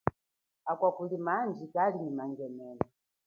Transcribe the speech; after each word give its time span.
Akwa 0.71 0.89
kulima 0.95 1.31
andji 1.41 1.65
kali 1.73 1.95
nyi 1.99 2.11
mangenene. 2.17 2.85